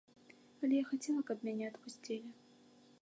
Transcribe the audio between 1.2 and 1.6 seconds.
каб